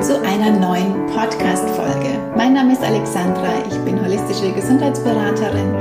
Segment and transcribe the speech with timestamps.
[0.00, 2.18] zu einer neuen Podcast-Folge.
[2.34, 5.74] Mein Name ist Alexandra, ich bin holistische Gesundheitsberaterin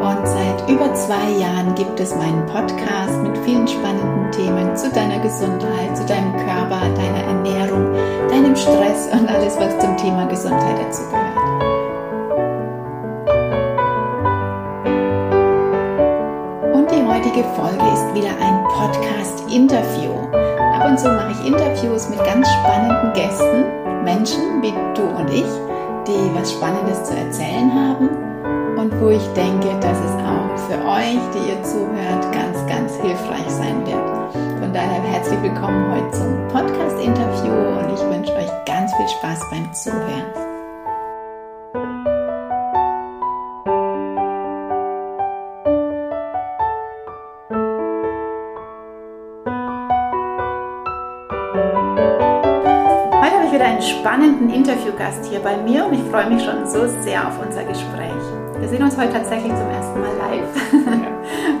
[0.00, 5.18] und seit über zwei Jahren gibt es meinen Podcast mit vielen spannenden Themen zu deiner
[5.18, 7.92] Gesundheit, zu deinem Körper, deiner Ernährung,
[8.30, 11.36] deinem Stress und alles, was zum Thema Gesundheit dazugehört.
[16.72, 20.35] Und die heutige Folge ist wieder ein Podcast-Interview.
[20.76, 23.64] Ab und zu mache ich Interviews mit ganz spannenden Gästen,
[24.04, 25.48] Menschen wie du und ich,
[26.06, 28.10] die was Spannendes zu erzählen haben
[28.76, 33.48] und wo ich denke, dass es auch für euch, die ihr zuhört, ganz, ganz hilfreich
[33.48, 34.34] sein wird.
[34.60, 39.72] Von daher herzlich willkommen heute zum Podcast-Interview und ich wünsche euch ganz viel Spaß beim
[39.72, 40.45] Zuhören.
[54.06, 58.12] Spannenden Interviewgast hier bei mir und ich freue mich schon so sehr auf unser Gespräch.
[58.58, 61.10] Wir sehen uns heute tatsächlich zum ersten Mal live,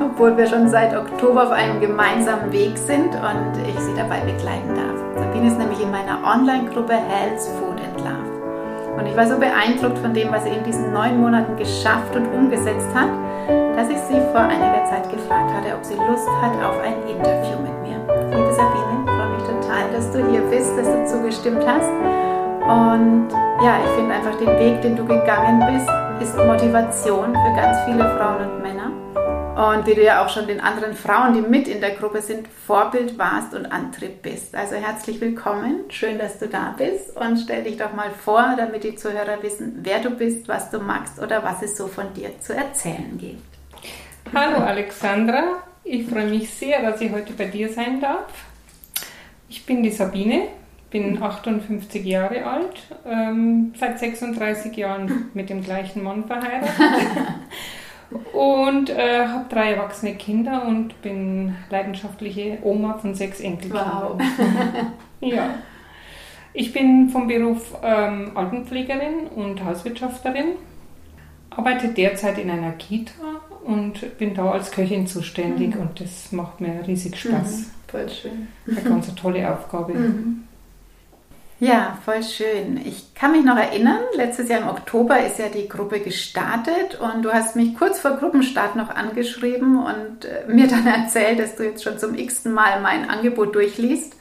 [0.04, 4.74] obwohl wir schon seit Oktober auf einem gemeinsamen Weg sind und ich Sie dabei begleiten
[4.74, 4.98] darf.
[5.16, 8.98] Sabine ist nämlich in meiner Online-Gruppe Health, Food and Love.
[8.98, 12.26] Und ich war so beeindruckt von dem, was sie in diesen neun Monaten geschafft und
[12.32, 13.08] umgesetzt hat,
[13.76, 17.58] dass ich sie vor einiger Zeit gefragt hatte, ob sie Lust hat auf ein Interview
[17.60, 18.00] mit mir.
[18.30, 19.15] Liebe Sabine,
[19.76, 21.88] total, dass du hier bist, dass du zugestimmt hast.
[21.88, 23.28] Und
[23.62, 25.88] ja, ich finde einfach den Weg, den du gegangen bist,
[26.20, 28.92] ist Motivation für ganz viele Frauen und Männer.
[29.56, 32.46] Und wie du ja auch schon den anderen Frauen, die mit in der Gruppe sind,
[32.66, 34.54] Vorbild warst und Antrieb bist.
[34.54, 38.84] Also herzlich willkommen, schön, dass du da bist und stell dich doch mal vor, damit
[38.84, 42.38] die Zuhörer wissen, wer du bist, was du magst oder was es so von dir
[42.40, 43.42] zu erzählen gibt.
[44.34, 48.26] Hallo Alexandra, ich freue mich sehr, dass ich heute bei dir sein darf.
[49.48, 50.48] Ich bin die Sabine,
[50.90, 56.70] bin 58 Jahre alt, ähm, seit 36 Jahren mit dem gleichen Mann verheiratet
[58.32, 64.18] und äh, habe drei erwachsene Kinder und bin leidenschaftliche Oma von sechs Enkelkindern.
[64.18, 64.22] Wow.
[65.20, 65.54] ja.
[66.52, 70.52] Ich bin vom Beruf ähm, Altenpflegerin und Hauswirtschafterin,
[71.50, 73.12] arbeite derzeit in einer Kita
[73.64, 75.82] und bin da als Köchin zuständig mhm.
[75.82, 77.58] und das macht mir riesig Spaß.
[77.58, 78.48] Mhm, voll schön.
[78.66, 79.94] Eine ganz tolle Aufgabe.
[79.94, 80.46] Mhm.
[81.58, 82.78] Ja, voll schön.
[82.84, 87.22] Ich kann mich noch erinnern, letztes Jahr im Oktober ist ja die Gruppe gestartet und
[87.22, 91.64] du hast mich kurz vor Gruppenstart noch angeschrieben und äh, mir dann erzählt, dass du
[91.64, 94.14] jetzt schon zum x-ten Mal mein Angebot durchliest.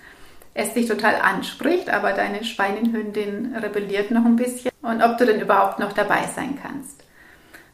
[0.53, 5.41] Es dich total anspricht, aber deine Schweinenhündin rebelliert noch ein bisschen und ob du denn
[5.41, 7.03] überhaupt noch dabei sein kannst.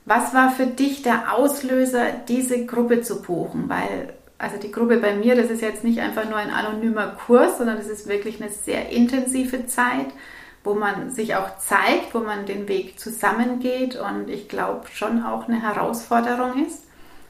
[0.06, 3.70] Was war für dich der Auslöser, diese Gruppe zu buchen?
[3.70, 7.60] Weil also die Gruppe bei mir, das ist jetzt nicht einfach nur ein anonymer Kurs,
[7.60, 10.08] sondern es ist wirklich eine sehr intensive Zeit,
[10.64, 15.48] wo man sich auch zeigt, wo man den Weg zusammengeht und ich glaube schon auch
[15.48, 16.84] eine Herausforderung ist.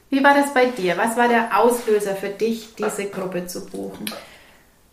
[0.08, 0.96] Wie war das bei dir?
[0.96, 4.10] Was war der Auslöser für dich, diese Gruppe zu buchen?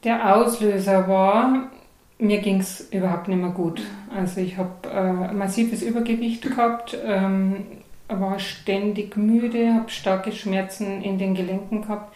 [0.04, 1.70] Der Auslöser war,
[2.18, 3.82] mir ging es überhaupt nicht mehr gut.
[4.14, 6.98] Also ich habe äh, massives Übergewicht gehabt.
[7.02, 7.66] Ähm,
[8.10, 12.16] war ständig müde, habe starke Schmerzen in den Gelenken gehabt.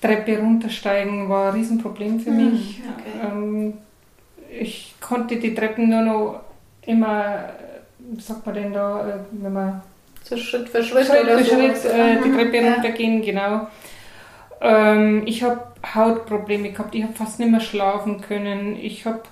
[0.00, 2.80] Treppe runtersteigen war ein Riesenproblem für hm, mich.
[2.80, 3.26] Okay.
[3.26, 3.74] Ähm,
[4.50, 6.40] ich konnte die Treppen nur noch
[6.82, 7.50] immer,
[7.98, 9.82] wie sagt man denn da, äh, wenn man
[10.22, 12.74] so Schritt für Schritt, Schritt, für Schritt äh, die Treppe ja.
[12.74, 13.68] runtergehen, genau.
[14.60, 15.60] Ähm, ich habe
[15.94, 19.28] Hautprobleme gehabt, ich habe fast nicht mehr schlafen können, ich, hab,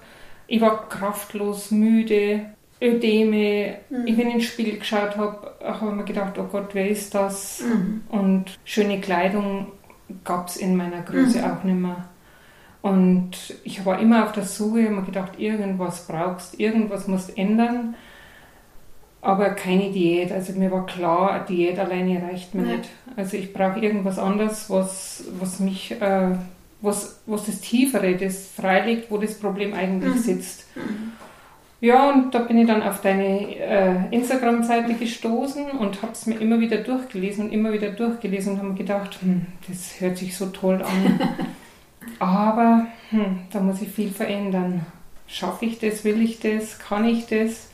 [0.46, 2.46] ich war kraftlos, müde.
[2.80, 3.76] Ödeme.
[3.90, 4.06] Mhm.
[4.06, 7.14] Ich, wenn ich ins Spiel geschaut habe, habe ich mir gedacht, oh Gott, wer ist
[7.14, 7.62] das?
[7.62, 8.02] Mhm.
[8.08, 9.66] Und schöne Kleidung
[10.24, 11.44] gab es in meiner Größe mhm.
[11.44, 12.08] auch nicht mehr.
[12.82, 13.32] Und
[13.62, 17.94] ich war immer auf der Suche, habe mir gedacht, irgendwas brauchst, irgendwas musst ändern.
[19.22, 20.32] Aber keine Diät.
[20.32, 22.76] Also mir war klar, eine Diät alleine reicht mir ja.
[22.78, 22.88] nicht.
[23.16, 26.30] Also ich brauche irgendwas anderes, was, was mich, äh,
[26.80, 30.18] was, was das Tiefere, das freilegt, wo das Problem eigentlich mhm.
[30.18, 30.66] sitzt.
[31.80, 36.38] Ja, und da bin ich dann auf deine äh, Instagram-Seite gestoßen und habe es mir
[36.38, 40.36] immer wieder durchgelesen und immer wieder durchgelesen und habe mir gedacht, hm, das hört sich
[40.36, 41.20] so toll an.
[42.18, 44.84] Aber hm, da muss ich viel verändern.
[45.26, 46.04] Schaffe ich das?
[46.04, 46.78] Will ich das?
[46.78, 47.70] Kann ich das?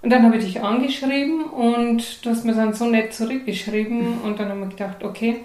[0.00, 4.38] Und dann habe ich dich angeschrieben und du hast mir dann so nett zurückgeschrieben und
[4.38, 5.40] dann habe ich gedacht, okay,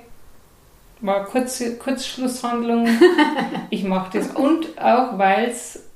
[1.01, 2.87] war kurze Kurzschlusshandlung,
[3.71, 4.27] ich mache das.
[4.31, 5.88] Und auch weil es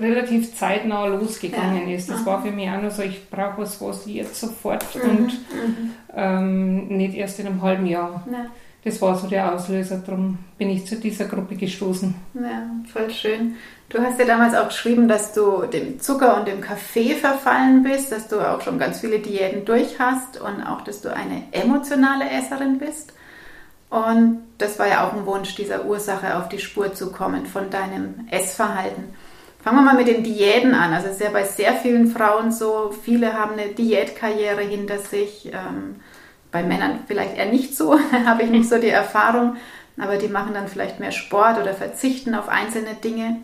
[0.00, 1.96] relativ zeitnah losgegangen ja.
[1.96, 2.10] ist.
[2.10, 5.10] Das war für mich auch nur so, ich brauche was, was jetzt sofort mhm.
[5.10, 5.90] und mhm.
[6.12, 8.26] Ähm, nicht erst in einem halben Jahr.
[8.30, 8.46] Ja.
[8.84, 10.02] das war so der Auslöser.
[10.04, 12.12] Darum bin ich zu dieser Gruppe gestoßen.
[12.34, 13.54] Ja, voll schön.
[13.90, 18.10] Du hast ja damals auch geschrieben, dass du dem Zucker und dem Kaffee verfallen bist,
[18.10, 22.28] dass du auch schon ganz viele Diäten durch hast und auch, dass du eine emotionale
[22.28, 23.12] Esserin bist.
[23.88, 27.70] Und das war ja auch ein Wunsch, dieser Ursache auf die Spur zu kommen von
[27.70, 29.14] deinem Essverhalten.
[29.62, 30.92] Fangen wir mal mit den Diäten an.
[30.92, 35.50] Also es ist ja bei sehr vielen Frauen so, viele haben eine Diätkarriere hinter sich.
[35.52, 35.96] Ähm,
[36.50, 39.56] bei Männern vielleicht eher nicht so, habe ich nicht so die Erfahrung,
[39.98, 43.42] aber die machen dann vielleicht mehr Sport oder verzichten auf einzelne Dinge.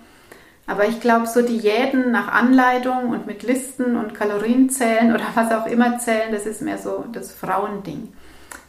[0.66, 5.66] Aber ich glaube, so Diäten nach Anleitung und mit Listen und Kalorienzählen oder was auch
[5.66, 8.12] immer zählen, das ist mehr so das Frauending.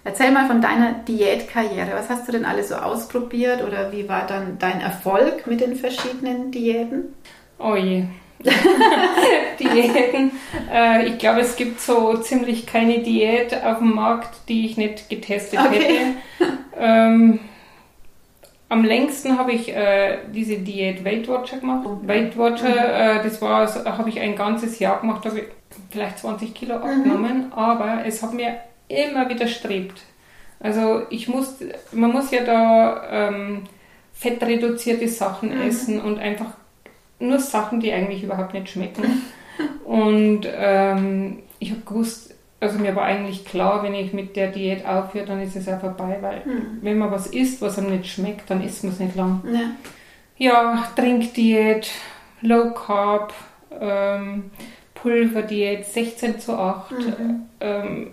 [0.03, 1.91] Erzähl mal von deiner Diätkarriere.
[1.93, 5.75] Was hast du denn alles so ausprobiert oder wie war dann dein Erfolg mit den
[5.75, 7.15] verschiedenen Diäten?
[7.59, 8.03] Oh je.
[9.59, 10.31] Diäten.
[10.71, 15.09] Äh, ich glaube, es gibt so ziemlich keine Diät auf dem Markt, die ich nicht
[15.09, 15.79] getestet okay.
[16.39, 16.57] hätte.
[16.79, 17.39] Ähm,
[18.69, 21.85] am längsten habe ich äh, diese Diät Weight Watcher gemacht.
[21.85, 22.07] Okay.
[22.07, 23.19] Weight Watcher, mhm.
[23.19, 23.67] äh, das war,
[23.97, 25.45] habe ich ein ganzes Jahr gemacht, habe ich
[25.89, 26.83] vielleicht 20 Kilo mhm.
[26.83, 27.53] abgenommen, mhm.
[27.53, 28.57] aber es hat mir
[28.87, 30.01] immer widerstrebt.
[30.59, 31.55] Also ich muss,
[31.91, 33.63] man muss ja da ähm,
[34.13, 35.61] fettreduzierte Sachen mhm.
[35.61, 36.53] essen und einfach
[37.19, 39.23] nur Sachen, die eigentlich überhaupt nicht schmecken.
[39.85, 44.85] und ähm, ich habe gewusst, also mir war eigentlich klar, wenn ich mit der Diät
[44.85, 46.79] aufhöre, dann ist es ja vorbei, weil mhm.
[46.81, 49.43] wenn man was isst, was einem nicht schmeckt, dann isst man es nicht lang.
[49.51, 49.71] Ja,
[50.37, 51.89] ja Trinkdiät,
[52.41, 53.33] Low Carb,
[53.79, 54.51] ähm,
[54.95, 57.41] Pulverdiät, 16 zu 8, mhm.
[57.59, 58.07] ähm,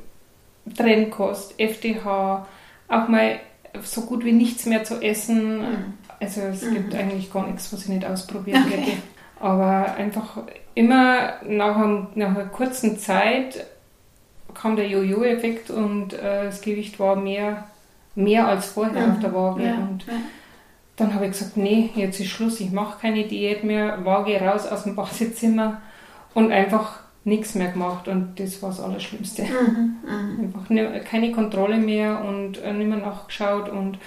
[0.76, 2.46] Trennkost, FDH,
[2.88, 3.40] auch mal
[3.82, 5.58] so gut wie nichts mehr zu essen.
[5.58, 5.94] Mhm.
[6.24, 6.74] Also es mhm.
[6.74, 8.80] gibt eigentlich gar nichts, was ich nicht ausprobieren okay.
[8.80, 8.96] hätte.
[9.40, 10.38] Aber einfach
[10.74, 13.66] immer nach, einem, nach einer kurzen Zeit
[14.54, 17.64] kam der Jojo-Effekt und äh, das Gewicht war mehr,
[18.14, 19.12] mehr als vorher mhm.
[19.12, 19.64] auf der Waage.
[19.64, 19.74] Ja.
[19.74, 20.12] Und ja.
[20.96, 24.66] dann habe ich gesagt, nee, jetzt ist Schluss, ich mache keine Diät mehr, Waage raus
[24.66, 25.82] aus dem Badezimmer
[26.34, 29.44] und einfach nichts mehr gemacht und das war das Allerschlimmste.
[29.44, 30.44] Mhm, mhm.
[30.44, 33.98] Einfach ne, keine Kontrolle mehr und äh, nicht mehr nachgeschaut und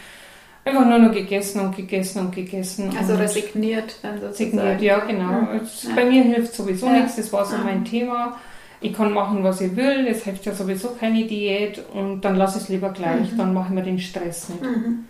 [0.68, 2.92] einfach nur noch gegessen und gegessen und gegessen.
[2.98, 4.60] Also und resigniert dann sozusagen.
[4.60, 5.42] Resigniert, ja genau.
[5.42, 5.62] Mhm.
[5.84, 5.96] Ja.
[5.96, 6.94] Bei mir hilft sowieso ja.
[7.00, 8.38] nichts, das war so mein Thema.
[8.80, 12.58] Ich kann machen, was ich will, es hilft ja sowieso keine Diät und dann lasse
[12.58, 13.38] ich es lieber gleich, mhm.
[13.38, 14.62] dann mache ich mir den Stress nicht.
[14.62, 15.06] Mhm.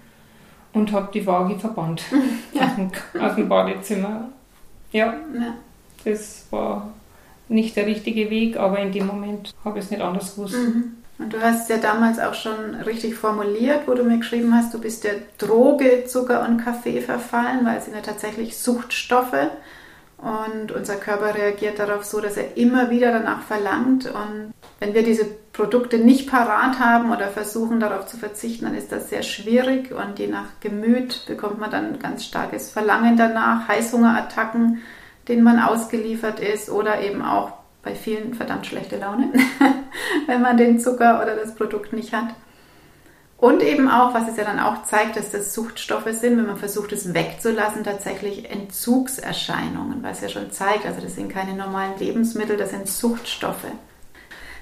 [0.73, 2.03] Und habe die Waage verbannt
[2.53, 2.61] ja.
[2.61, 4.29] aus, dem, aus dem Badezimmer.
[4.91, 5.15] ja,
[6.05, 6.93] das war
[7.49, 10.55] nicht der richtige Weg, aber in dem Moment habe ich es nicht anders gewusst.
[10.55, 10.96] Mhm.
[11.19, 14.79] Und du hast ja damals auch schon richtig formuliert, wo du mir geschrieben hast, du
[14.79, 19.49] bist der Droge Zucker und Kaffee verfallen, weil es sind ja tatsächlich Suchtstoffe.
[20.17, 24.05] Und unser Körper reagiert darauf so, dass er immer wieder danach verlangt.
[24.05, 28.91] Und wenn wir diese Produkte nicht parat haben oder versuchen darauf zu verzichten, dann ist
[28.91, 29.91] das sehr schwierig.
[29.91, 34.81] Und je nach Gemüt bekommt man dann ganz starkes Verlangen danach, Heißhungerattacken
[35.27, 37.51] denen man ausgeliefert ist oder eben auch
[37.87, 39.31] bei vielen verdammt schlechte Laune,
[40.27, 42.27] wenn man den Zucker oder das Produkt nicht hat.
[43.37, 46.57] Und eben auch, was es ja dann auch zeigt, dass das Suchtstoffe sind, wenn man
[46.57, 52.57] versucht, es wegzulassen, tatsächlich Entzugserscheinungen, was ja schon zeigt, also das sind keine normalen Lebensmittel,
[52.57, 53.67] das sind Suchtstoffe.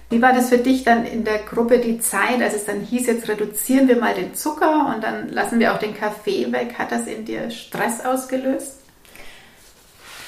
[0.09, 3.07] Wie war das für dich dann in der Gruppe die Zeit, als es dann hieß,
[3.07, 6.75] jetzt reduzieren wir mal den Zucker und dann lassen wir auch den Kaffee weg?
[6.77, 8.81] Hat das in dir Stress ausgelöst?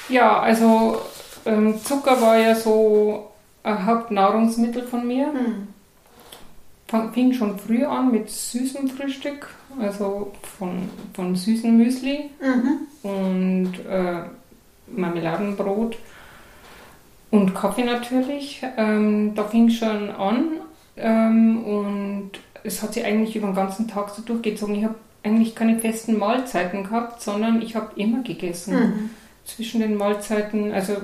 [0.08, 1.00] Ja, also
[1.44, 3.30] ähm, Zucker war ja so
[3.62, 5.32] ein Hauptnahrungsmittel von mir.
[5.32, 5.68] Hm.
[7.12, 13.10] Fing schon früh an mit süßem Frühstück, also von, von süßem Müsli mhm.
[13.10, 14.22] und äh,
[14.86, 15.98] Marmeladenbrot
[17.30, 18.62] und Kaffee natürlich.
[18.78, 20.44] Ähm, da fing schon an
[20.96, 22.30] ähm, und
[22.64, 24.76] es hat sich eigentlich über den ganzen Tag so durchgezogen.
[24.76, 28.74] Ich habe eigentlich keine festen Mahlzeiten gehabt, sondern ich habe immer gegessen.
[28.74, 29.10] Mhm
[29.48, 30.72] zwischen den Mahlzeiten.
[30.72, 30.94] Also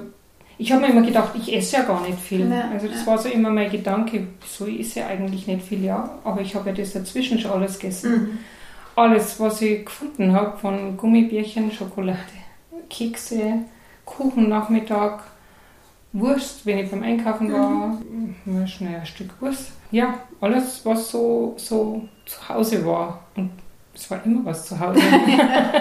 [0.56, 2.48] ich habe mir immer gedacht, ich esse ja gar nicht viel.
[2.50, 3.06] Ja, also das ja.
[3.06, 6.18] war so immer mein Gedanke, so ist ja eigentlich nicht viel, ja.
[6.22, 8.12] Aber ich habe ja das dazwischen schon alles gegessen.
[8.12, 8.38] Mhm.
[8.96, 12.18] Alles, was ich gefunden habe, von Gummibärchen, Schokolade,
[12.88, 13.64] Kekse,
[14.04, 15.24] Kuchen Nachmittag,
[16.12, 17.98] Wurst, wenn ich beim Einkaufen war,
[18.44, 18.66] mhm.
[18.68, 19.72] schnell ein Stück Wurst.
[19.90, 23.24] Ja, alles, was so, so zu Hause war.
[23.36, 23.50] Und
[23.92, 25.00] es war immer was zu Hause.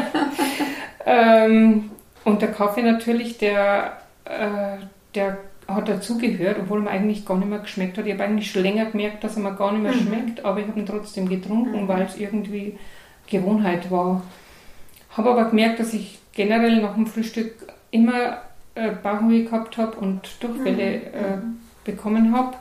[1.05, 1.91] ähm,
[2.23, 4.77] und der Kaffee natürlich, der, äh,
[5.15, 5.37] der
[5.67, 8.05] hat dazugehört, obwohl er mir eigentlich gar nicht mehr geschmeckt hat.
[8.05, 10.07] Ich habe eigentlich schon länger gemerkt, dass er mir gar nicht mehr mhm.
[10.07, 11.87] schmeckt, aber ich habe ihn trotzdem getrunken, mhm.
[11.87, 12.77] weil es irgendwie
[13.27, 14.23] Gewohnheit war.
[15.11, 18.39] Habe aber gemerkt, dass ich generell nach dem Frühstück immer
[18.75, 21.03] äh, Bauchweh gehabt habe und Durchfälle mhm.
[21.03, 22.57] äh, bekommen habe.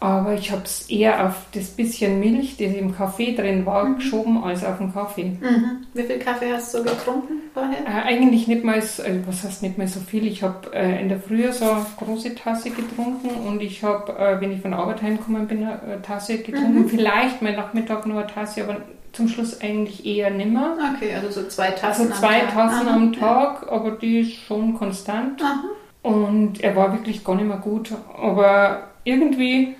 [0.00, 3.96] Aber ich habe es eher auf das bisschen Milch, das im Kaffee drin war, mhm.
[3.96, 5.36] geschoben, als auf den Kaffee.
[5.40, 5.86] Mhm.
[5.92, 7.84] Wie viel Kaffee hast du getrunken vorher?
[7.84, 10.28] Äh, eigentlich nicht mal, so, äh, was heißt nicht mal so viel.
[10.28, 14.40] Ich habe äh, in der Früh so eine große Tasse getrunken und ich habe, äh,
[14.40, 16.82] wenn ich von der Arbeit heimgekommen bin, eine Tasse getrunken.
[16.82, 16.88] Mhm.
[16.88, 18.76] Vielleicht mal Nachmittag noch eine Tasse, aber
[19.12, 20.76] zum Schluss eigentlich eher nimmer.
[20.94, 22.54] Okay, also so zwei Tassen also zwei am Tag.
[22.54, 23.72] Tassen Aha, am Tag, ja.
[23.72, 25.42] aber die ist schon konstant.
[25.42, 25.64] Aha.
[26.02, 27.90] Und er war wirklich gar nicht mehr gut.
[28.16, 29.74] Aber irgendwie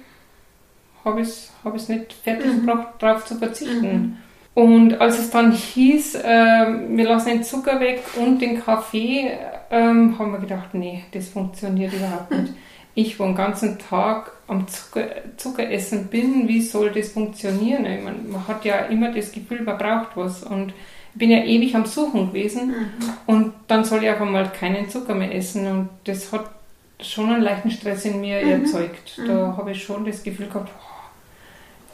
[1.08, 2.66] habe ich es hab nicht fertig mhm.
[2.66, 3.92] gebracht, darauf zu verzichten.
[3.92, 4.16] Mhm.
[4.54, 9.30] Und als es dann hieß, äh, wir lassen den Zucker weg und den Kaffee,
[9.70, 12.52] ähm, haben wir gedacht, nee, das funktioniert überhaupt nicht.
[12.94, 17.86] Ich, wo den ganzen Tag am Zucker, essen bin, wie soll das funktionieren?
[17.86, 20.42] Ich meine, man hat ja immer das Gefühl, man braucht was.
[20.42, 20.70] Und
[21.12, 22.68] ich bin ja ewig am Suchen gewesen.
[22.70, 22.74] Mhm.
[23.26, 25.68] Und dann soll ich auf einmal keinen Zucker mehr essen.
[25.68, 26.50] Und das hat
[27.00, 28.64] schon einen leichten Stress in mir mhm.
[28.64, 29.20] erzeugt.
[29.24, 29.56] Da mhm.
[29.56, 30.70] habe ich schon das Gefühl gehabt,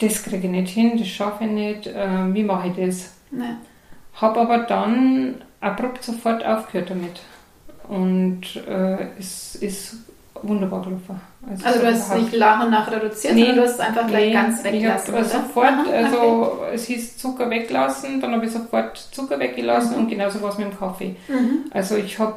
[0.01, 3.13] das kriege ich nicht hin, das schaffe ich nicht, äh, wie mache ich das?
[3.31, 3.45] Nee.
[4.15, 7.21] Habe aber dann abrupt sofort aufgehört damit.
[7.89, 9.97] Und äh, es ist
[10.43, 11.21] wunderbar gelaufen.
[11.49, 13.81] Also, also du hast es nicht nach und nach reduziert, nee, sondern du hast es
[13.81, 15.15] einfach gleich nee, ganz weggelassen.
[15.15, 16.75] Ich habe sofort, Aha, also okay.
[16.75, 20.03] es hieß Zucker weglassen, dann habe ich sofort Zucker weggelassen mhm.
[20.03, 21.17] und genauso war es mit dem Kaffee.
[21.29, 21.65] Mhm.
[21.71, 22.37] Also ich habe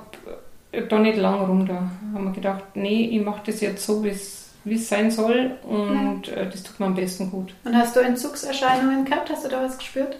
[0.89, 1.89] da nicht lang rum da.
[2.13, 5.51] Haben wir gedacht, nee, ich mache das jetzt so, wie es wie es sein soll
[5.63, 6.33] und ja.
[6.33, 7.53] Äh, das tut mir am besten gut.
[7.63, 9.29] Und hast du Entzugserscheinungen gehabt?
[9.29, 10.17] Hast du da was gespürt?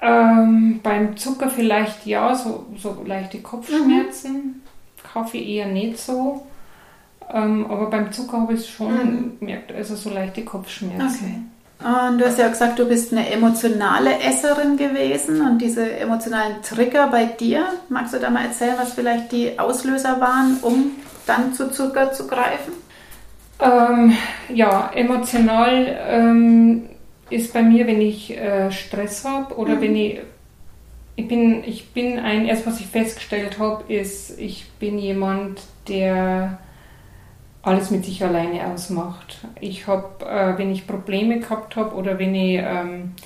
[0.00, 4.32] Ähm, beim Zucker vielleicht ja, so, so leichte Kopfschmerzen.
[4.32, 4.62] Mhm.
[5.12, 6.46] Kaffee eher nicht so.
[7.32, 9.38] Ähm, aber beim Zucker habe ich es schon mhm.
[9.40, 11.24] gemerkt, also so leichte Kopfschmerzen.
[11.24, 11.42] Okay.
[11.80, 17.06] Und du hast ja gesagt, du bist eine emotionale Esserin gewesen und diese emotionalen Trigger
[17.06, 17.66] bei dir.
[17.88, 20.90] Magst du da mal erzählen, was vielleicht die Auslöser waren, um
[21.26, 22.72] dann zu Zucker zu greifen?
[23.60, 24.12] Ähm,
[24.54, 26.88] ja, emotional ähm,
[27.30, 29.80] ist bei mir, wenn ich äh, Stress habe oder mhm.
[29.80, 30.20] wenn ich
[31.18, 36.58] ich bin, ich bin ein, erst was ich festgestellt habe, ist, ich bin jemand, der
[37.62, 39.38] alles mit sich alleine ausmacht.
[39.60, 43.16] Ich habe, äh, wenn ich Probleme gehabt habe oder wenn ich, ähm,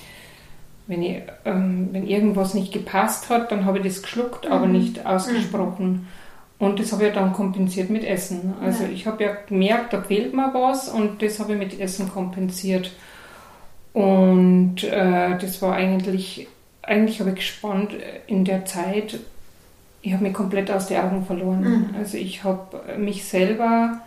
[0.87, 4.51] wenn, ich ähm, wenn irgendwas nicht gepasst hat, dann habe ich das geschluckt, mhm.
[4.51, 5.87] aber nicht ausgesprochen.
[5.87, 6.07] Mhm.
[6.59, 8.53] Und das habe ich dann kompensiert mit Essen.
[8.61, 8.89] Also ja.
[8.89, 12.91] ich habe ja gemerkt, da fehlt mir was und das habe ich mit Essen kompensiert.
[13.93, 16.47] Und äh, das war eigentlich,
[16.81, 17.91] eigentlich habe ich gespannt
[18.27, 19.19] in der Zeit,
[20.01, 21.61] ich habe mich komplett aus den Augen verloren.
[21.61, 21.95] Mhm.
[21.97, 24.01] Also ich habe mich selber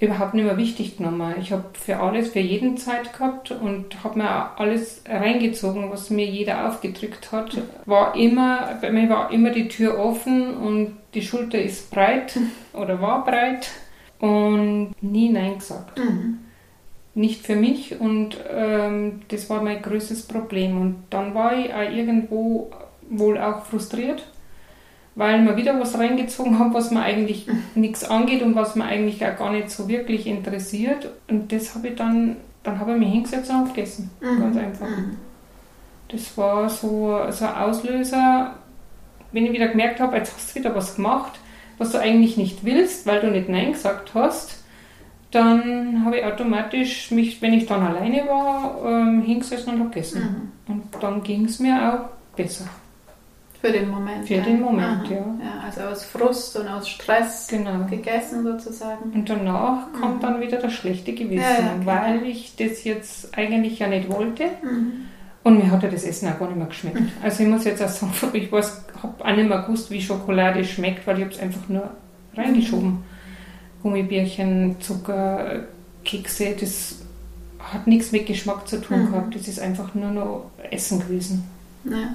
[0.00, 1.34] überhaupt nicht mehr wichtig genommen.
[1.40, 6.26] Ich habe für alles, für jeden Zeit gehabt und habe mir alles reingezogen, was mir
[6.26, 7.56] jeder aufgedrückt hat.
[7.86, 12.38] War immer, bei mir war immer die Tür offen und die Schulter ist breit
[12.72, 13.70] oder war breit
[14.18, 15.98] und nie Nein gesagt.
[15.98, 16.38] Mhm.
[17.16, 20.80] Nicht für mich und ähm, das war mein größtes Problem.
[20.80, 22.72] Und dann war ich auch irgendwo
[23.08, 24.24] wohl auch frustriert
[25.14, 29.24] weil man wieder was reingezogen hat, was man eigentlich nichts angeht und was man eigentlich
[29.24, 31.08] auch gar nicht so wirklich interessiert.
[31.28, 34.10] Und das habe ich dann, dann habe ich mich hingesetzt und gegessen.
[34.20, 34.40] Mhm.
[34.40, 34.88] Ganz einfach.
[34.88, 35.16] Mhm.
[36.08, 38.54] Das war so, so ein Auslöser,
[39.32, 41.38] wenn ich wieder gemerkt habe, jetzt hast du wieder was gemacht,
[41.78, 44.62] was du eigentlich nicht willst, weil du nicht Nein gesagt hast,
[45.30, 50.52] dann habe ich automatisch mich, wenn ich dann alleine war, ähm, hingesessen und habe gegessen.
[50.66, 50.72] Mhm.
[50.72, 52.66] Und dann ging es mir auch besser.
[53.64, 54.28] Für den Moment.
[54.28, 55.16] Für den Moment, ja.
[55.16, 55.64] ja.
[55.64, 57.86] Also aus Frust und aus Stress genau.
[57.88, 59.10] gegessen sozusagen.
[59.14, 60.00] Und danach mhm.
[60.02, 64.10] kommt dann wieder das schlechte Gewissen, ja, ja, weil ich das jetzt eigentlich ja nicht
[64.10, 64.44] wollte.
[64.62, 65.06] Mhm.
[65.44, 67.00] Und mir hat ja das Essen auch gar nicht mehr geschmeckt.
[67.00, 67.12] Mhm.
[67.22, 68.74] Also ich muss jetzt auch sagen, ich habe
[69.18, 71.88] auch nicht mehr gewusst, wie Schokolade schmeckt, weil ich habe es einfach nur
[72.36, 72.90] reingeschoben.
[72.90, 73.04] Mhm.
[73.82, 75.60] Gummibärchen, Zucker,
[76.04, 76.96] Kekse, das
[77.60, 79.10] hat nichts mit Geschmack zu tun mhm.
[79.10, 79.34] gehabt.
[79.34, 81.44] Das ist einfach nur noch Essen gewesen.
[81.84, 82.14] Ja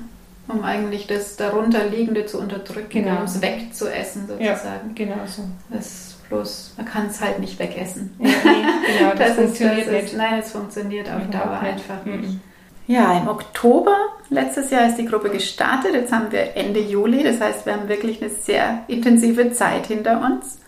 [0.49, 3.17] um eigentlich das darunterliegende zu unterdrücken, genau.
[3.17, 4.95] um es wegzuessen sozusagen.
[4.95, 5.43] Ja, genau so.
[5.69, 8.15] Das bloß, man kann es halt nicht wegessen.
[8.19, 12.05] Ja, nee, genau, das, das funktioniert ist, das ist, Nein, es funktioniert auf Dauer einfach
[12.05, 12.29] nicht.
[12.29, 12.41] Mhm.
[12.87, 13.95] Ja, im Oktober
[14.29, 15.93] letztes Jahr ist die Gruppe gestartet.
[15.93, 20.21] Jetzt haben wir Ende Juli, das heißt, wir haben wirklich eine sehr intensive Zeit hinter
[20.21, 20.59] uns.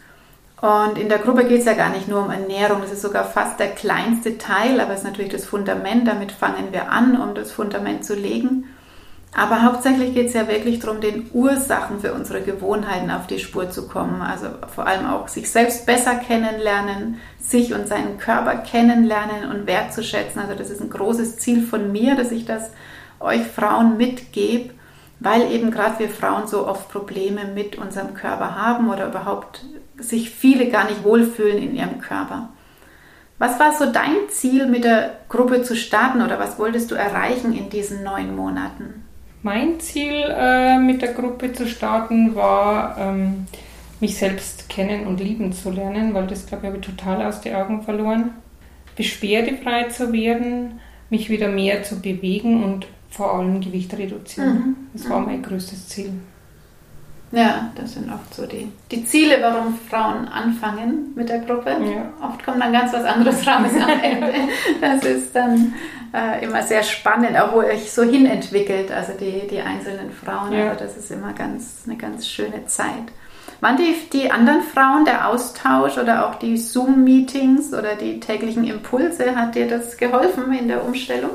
[0.61, 3.25] Und in der Gruppe geht es ja gar nicht nur um Ernährung, das ist sogar
[3.25, 7.33] fast der kleinste Teil, aber es ist natürlich das Fundament, damit fangen wir an, um
[7.33, 8.65] das Fundament zu legen.
[9.33, 13.69] Aber hauptsächlich geht es ja wirklich darum, den Ursachen für unsere Gewohnheiten auf die Spur
[13.69, 14.21] zu kommen.
[14.21, 20.41] Also vor allem auch sich selbst besser kennenlernen, sich und seinen Körper kennenlernen und wertzuschätzen.
[20.41, 22.71] Also das ist ein großes Ziel von mir, dass ich das
[23.21, 24.73] euch Frauen mitgebe,
[25.21, 29.63] weil eben gerade wir Frauen so oft Probleme mit unserem Körper haben oder überhaupt
[29.97, 32.49] sich viele gar nicht wohlfühlen in ihrem Körper.
[33.37, 37.53] Was war so dein Ziel, mit der Gruppe zu starten oder was wolltest du erreichen
[37.53, 39.05] in diesen neun Monaten?
[39.43, 43.47] Mein Ziel äh, mit der Gruppe zu starten war, ähm,
[43.99, 47.41] mich selbst kennen und lieben zu lernen, weil das, glaube ich, habe ich total aus
[47.41, 48.31] den Augen verloren.
[48.95, 50.79] Beschwerdefrei zu werden,
[51.09, 54.53] mich wieder mehr zu bewegen und vor allem Gewicht reduzieren.
[54.53, 54.75] Mhm.
[54.93, 55.25] Das war mhm.
[55.25, 56.11] mein größtes Ziel.
[57.31, 61.69] Ja, das sind oft so die, die Ziele, warum Frauen anfangen mit der Gruppe.
[61.69, 62.27] Ja.
[62.27, 64.33] Oft kommt dann ganz was anderes raus am Ende.
[64.81, 65.73] Das ist dann
[66.13, 70.51] äh, immer sehr spannend, auch wo euch so hinentwickelt, also die, die einzelnen Frauen.
[70.51, 70.71] Ja.
[70.71, 73.11] Also das ist immer ganz, eine ganz schöne Zeit.
[73.61, 79.35] Waren die, die anderen Frauen der Austausch oder auch die Zoom-Meetings oder die täglichen Impulse,
[79.35, 81.31] hat dir das geholfen in der Umstellung?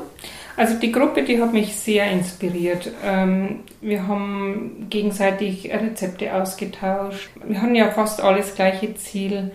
[0.57, 2.91] Also die Gruppe, die hat mich sehr inspiriert.
[3.05, 7.29] Ähm, wir haben gegenseitig Rezepte ausgetauscht.
[7.45, 9.51] Wir hatten ja fast alles gleiche Ziel.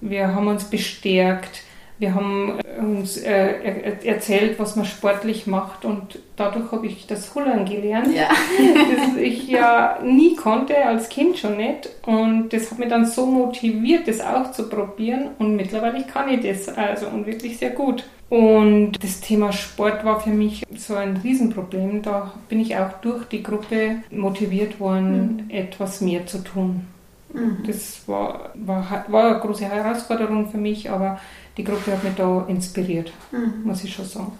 [0.00, 1.62] Wir haben uns bestärkt.
[1.98, 7.64] Wir haben uns äh, erzählt, was man sportlich macht und dadurch habe ich das Hullern
[7.64, 8.28] gelernt, ja.
[8.58, 11.88] das ich ja nie konnte, als Kind schon nicht.
[12.04, 16.40] Und das hat mich dann so motiviert, das auch zu probieren und mittlerweile kann ich
[16.40, 18.04] das also und wirklich sehr gut.
[18.34, 22.02] Und das Thema Sport war für mich so ein Riesenproblem.
[22.02, 25.50] Da bin ich auch durch die Gruppe motiviert worden, mhm.
[25.50, 26.84] etwas mehr zu tun.
[27.32, 27.58] Mhm.
[27.64, 31.20] Das war, war, war eine große Herausforderung für mich, aber
[31.56, 33.68] die Gruppe hat mich da inspiriert, mhm.
[33.68, 34.32] muss ich schon sagen.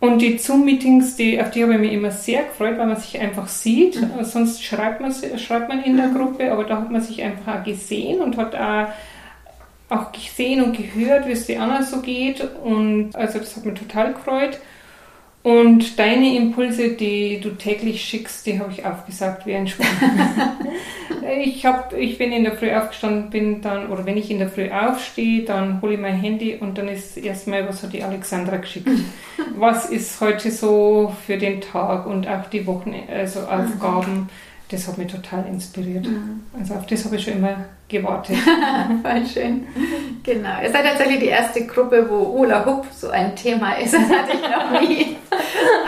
[0.00, 3.18] Und die Zoom-Meetings, die, auf die habe ich mich immer sehr gefreut, weil man sich
[3.18, 3.98] einfach sieht.
[3.98, 4.24] Mhm.
[4.24, 6.18] Sonst schreibt man, schreibt man in der mhm.
[6.18, 8.88] Gruppe, aber da hat man sich einfach auch gesehen und hat auch,
[9.88, 12.46] auch gesehen und gehört, wie es die anderen so geht.
[12.62, 14.58] Und also das hat mich total gefreut.
[15.42, 19.86] Und deine Impulse, die du täglich schickst, die habe ich aufgesagt wie ein Schwamm.
[21.44, 24.48] ich, hab, ich bin in der Früh aufgestanden, bin dann, oder wenn ich in der
[24.48, 28.56] Früh aufstehe, dann hole ich mein Handy und dann ist erstmal, was hat die Alexandra
[28.56, 28.88] geschickt?
[29.56, 34.28] was ist heute so für den Tag und auch die Wochen, also Aufgaben?
[34.68, 36.06] das hat mich total inspiriert.
[36.06, 36.42] Mhm.
[36.58, 38.36] Also auf das habe ich schon immer gewartet.
[39.02, 39.66] Voll schön.
[40.22, 40.60] Genau.
[40.62, 43.94] Ihr seid tatsächlich die erste Gruppe, wo Hula Hoop so ein Thema ist.
[44.06, 45.16] Das hatte ich noch nie.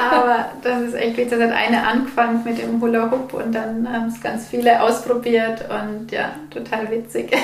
[0.00, 1.38] Aber das ist echt witzig.
[1.38, 5.64] Da hat eine angefangen mit dem Hula Hoop und dann haben es ganz viele ausprobiert
[5.68, 7.30] und ja, total witzig.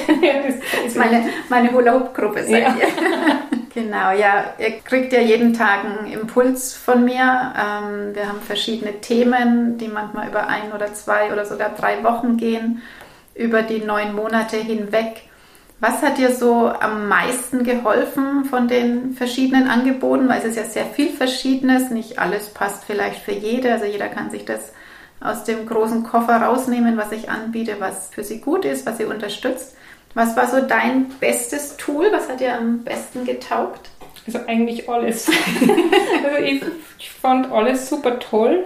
[0.77, 2.69] Das ist meine, meine Hula Hoop Gruppe seid ja.
[2.69, 2.87] ihr.
[3.75, 7.53] Genau, ja, ihr kriegt ja jeden Tag einen Impuls von mir.
[7.57, 12.37] Ähm, wir haben verschiedene Themen, die manchmal über ein oder zwei oder sogar drei Wochen
[12.37, 12.83] gehen,
[13.35, 15.23] über die neun Monate hinweg.
[15.81, 20.29] Was hat dir so am meisten geholfen von den verschiedenen Angeboten?
[20.29, 23.73] Weil es ist ja sehr viel Verschiedenes, nicht alles passt vielleicht für jede.
[23.73, 24.73] Also jeder kann sich das
[25.21, 29.05] aus dem großen Koffer rausnehmen, was ich anbiete, was für sie gut ist, was sie
[29.05, 29.77] unterstützt.
[30.15, 32.07] Was war so dein bestes Tool?
[32.13, 33.91] Was hat dir am besten getaugt?
[34.27, 35.29] Also eigentlich alles.
[36.25, 36.63] also ich,
[36.99, 38.65] ich, fand alles super toll.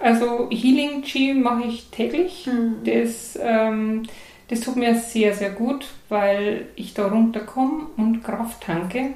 [0.00, 2.46] Also Healing G mache ich täglich.
[2.46, 2.76] Mhm.
[2.84, 4.04] Das, ähm,
[4.48, 9.10] das tut mir sehr, sehr gut, weil ich da runterkomme und Kraft tanke.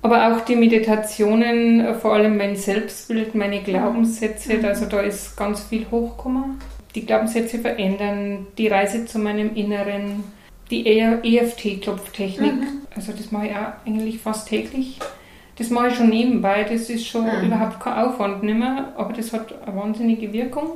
[0.00, 4.64] Aber auch die Meditationen, vor allem mein Selbstbild, meine Glaubenssätze, mhm.
[4.64, 6.60] also da ist ganz viel hochgekommen.
[6.94, 10.24] Die Glaubenssätze verändern, die Reise zu meinem Inneren,
[10.70, 12.54] die EFT-Klopftechnik.
[12.54, 12.82] Mhm.
[12.94, 14.98] Also das mache ich auch eigentlich fast täglich.
[15.58, 17.46] Das mache ich schon nebenbei, das ist schon mhm.
[17.46, 20.70] überhaupt kein Aufwand mehr, aber das hat eine wahnsinnige Wirkung.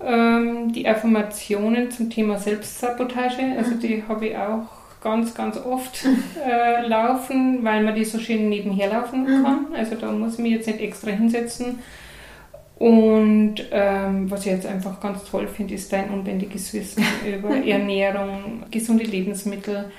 [0.00, 3.80] Ähm, die Affirmationen zum Thema Selbstsabotage, also mhm.
[3.80, 4.66] die habe ich auch
[5.02, 6.04] ganz, ganz oft
[6.46, 9.42] äh, laufen, weil man die so schön nebenher laufen mhm.
[9.42, 9.66] kann.
[9.74, 11.78] Also da muss ich mich jetzt nicht extra hinsetzen
[12.76, 18.64] und ähm, was ich jetzt einfach ganz toll finde, ist dein unbändiges Wissen über Ernährung,
[18.70, 19.90] gesunde Lebensmittel,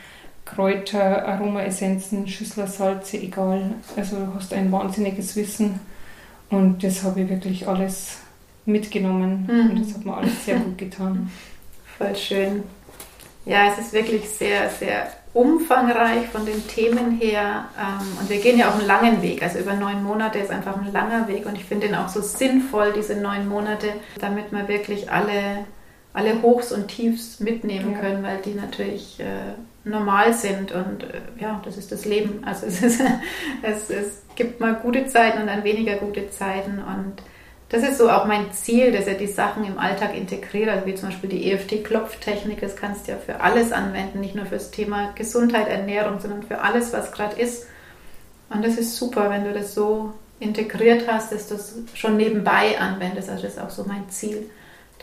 [0.46, 3.72] Kräuter, Aromaessenzen, Schüssler, Salze, egal.
[3.96, 5.80] Also du hast ein wahnsinniges Wissen
[6.50, 8.20] und das habe ich wirklich alles
[8.66, 9.70] mitgenommen mhm.
[9.72, 11.32] und das hat mir alles sehr gut getan.
[11.98, 12.64] Voll schön.
[13.46, 17.66] Ja, es ist wirklich sehr, sehr umfangreich von den Themen her.
[17.78, 19.44] Ähm, und wir gehen ja auch einen langen Weg.
[19.44, 21.46] Also über neun Monate ist einfach ein langer Weg.
[21.46, 23.88] Und ich finde ihn auch so sinnvoll, diese neun Monate,
[24.20, 25.66] damit wir wirklich alle,
[26.16, 28.00] alle Hochs und Tiefs mitnehmen ja.
[28.00, 30.72] können, weil die natürlich äh, normal sind.
[30.72, 32.42] Und äh, ja, das ist das Leben.
[32.46, 33.02] Also es, ist,
[33.62, 36.80] es, es gibt mal gute Zeiten und dann weniger gute Zeiten.
[36.80, 37.22] Und
[37.68, 40.96] das ist so auch mein Ziel, dass er die Sachen im Alltag integriert, also wie
[40.96, 45.12] zum Beispiel die EFT-Klopftechnik, das kannst du ja für alles anwenden, nicht nur fürs Thema
[45.16, 47.66] Gesundheit, Ernährung, sondern für alles, was gerade ist.
[48.50, 52.80] Und das ist super, wenn du das so integriert hast, dass du es schon nebenbei
[52.80, 53.30] anwendest.
[53.30, 54.50] Also das ist auch so mein Ziel.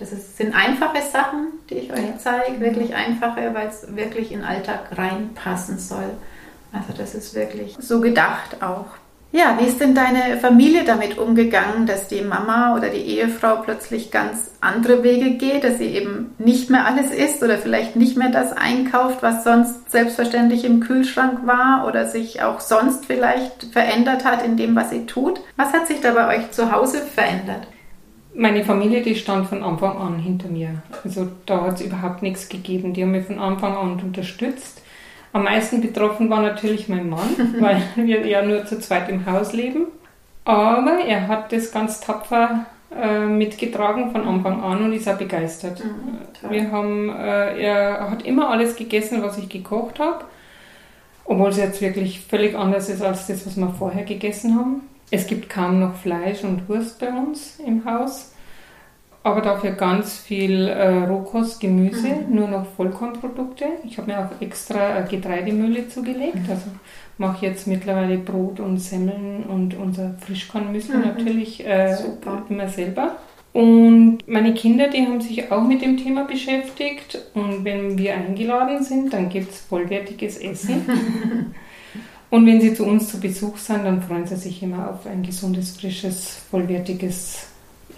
[0.03, 4.41] Das ist, sind einfache Sachen, die ich euch zeige, wirklich einfache, weil es wirklich in
[4.41, 6.11] den Alltag reinpassen soll.
[6.73, 8.87] Also das ist wirklich so gedacht auch.
[9.31, 14.11] Ja, wie ist denn deine Familie damit umgegangen, dass die Mama oder die Ehefrau plötzlich
[14.11, 18.31] ganz andere Wege geht, dass sie eben nicht mehr alles isst oder vielleicht nicht mehr
[18.31, 24.45] das einkauft, was sonst selbstverständlich im Kühlschrank war oder sich auch sonst vielleicht verändert hat
[24.45, 25.41] in dem, was sie tut?
[25.55, 27.69] Was hat sich da bei euch zu Hause verändert?
[28.35, 30.83] Meine Familie, die stand von Anfang an hinter mir.
[31.05, 32.95] Also da hat es überhaupt nichts gegeben.
[32.95, 34.83] Die haben mich von Anfang an unterstützt.
[35.33, 37.29] Am meisten betroffen war natürlich mein Mann,
[37.61, 39.87] weil wir ja nur zu zweit im Haus leben.
[40.45, 45.83] Aber er hat das ganz tapfer äh, mitgetragen von Anfang an und ist auch begeistert.
[45.83, 50.25] Mhm, wir haben, äh, er hat immer alles gegessen, was ich gekocht habe,
[51.25, 54.83] obwohl es jetzt wirklich völlig anders ist als das, was wir vorher gegessen haben.
[55.13, 58.33] Es gibt kaum noch Fleisch und Wurst bei uns im Haus
[59.25, 62.35] aber dafür ganz viel äh, Rohkost, Gemüse, mhm.
[62.35, 63.67] nur noch Vollkornprodukte.
[63.85, 66.35] Ich habe mir auch extra äh, Getreidemühle zugelegt.
[66.35, 66.51] Mhm.
[66.51, 66.67] Also
[67.19, 71.03] mache jetzt mittlerweile Brot und Semmeln und unser Frischkornmüsli mhm.
[71.03, 71.97] natürlich äh,
[72.49, 73.17] immer selber.
[73.53, 77.19] Und meine Kinder, die haben sich auch mit dem Thema beschäftigt.
[77.35, 81.55] Und wenn wir eingeladen sind, dann gibt es vollwertiges Essen.
[82.33, 85.23] und wenn sie zu uns zu Besuch sind, dann freuen sie sich immer auf ein
[85.23, 87.45] gesundes, frisches, vollwertiges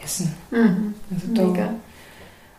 [0.02, 0.34] Essen.
[0.50, 0.94] Mhm.
[1.08, 1.74] Also Mega.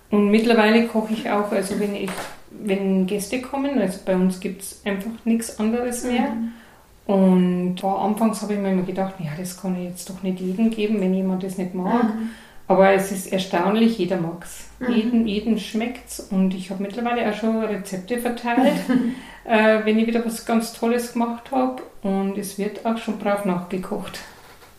[0.09, 2.09] Und mittlerweile koche ich auch, also wenn ich,
[2.49, 6.29] wenn Gäste kommen, also bei uns gibt es einfach nichts anderes mehr.
[6.29, 7.13] Mhm.
[7.13, 10.39] Und vor anfangs habe ich mir immer gedacht, ja, das kann ich jetzt doch nicht
[10.39, 12.05] jedem geben, wenn jemand das nicht mag.
[12.05, 12.29] Mhm.
[12.69, 14.69] Aber es ist erstaunlich, jeder mag es.
[14.79, 14.93] Mhm.
[14.95, 16.21] Jeden, jeden schmeckt es.
[16.21, 18.79] Und ich habe mittlerweile auch schon Rezepte verteilt,
[19.45, 21.81] äh, wenn ich wieder was ganz Tolles gemacht habe.
[22.01, 24.19] Und es wird auch schon brav nachgekocht.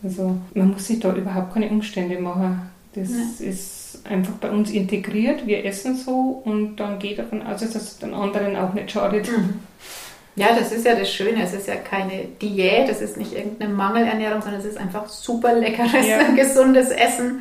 [0.02, 2.70] Also man muss sich da überhaupt keine Umstände machen.
[2.94, 3.46] Das ja.
[3.46, 5.46] ist einfach bei uns integriert.
[5.46, 9.29] Wir essen so und dann geht davon aus, dass es den anderen auch nicht schadet.
[9.29, 9.61] Mhm.
[10.37, 11.42] Ja, das ist ja das Schöne.
[11.42, 15.55] Es ist ja keine Diät, es ist nicht irgendeine Mangelernährung, sondern es ist einfach super
[15.55, 16.22] leckeres, ja.
[16.37, 17.40] gesundes Essen.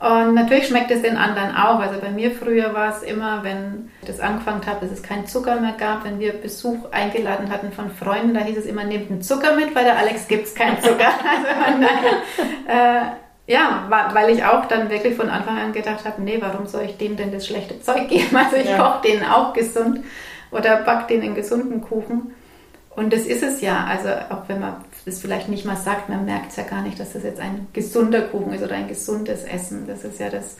[0.00, 1.78] Und natürlich schmeckt es den anderen auch.
[1.78, 5.26] Also bei mir früher war es immer, wenn ich das angefangen habe, dass es keinen
[5.26, 9.10] Zucker mehr gab, wenn wir Besuch eingeladen hatten von Freunden, da hieß es immer, nehmt
[9.10, 11.08] den Zucker mit, weil der Alex gibt es keinen Zucker.
[11.66, 16.38] also daher, äh, ja, weil ich auch dann wirklich von Anfang an gedacht habe, nee,
[16.40, 18.34] warum soll ich dem denn das schlechte Zeug geben?
[18.34, 18.78] Also ich ja.
[18.78, 20.00] koche denen auch gesund
[20.50, 22.34] oder back denen einen gesunden Kuchen.
[22.96, 23.84] Und das ist es ja.
[23.86, 24.76] Also auch wenn man
[25.10, 27.68] das vielleicht nicht mal sagt, man merkt es ja gar nicht, dass das jetzt ein
[27.72, 29.86] gesunder Kuchen ist oder ein gesundes Essen.
[29.86, 30.56] Das ist ja das,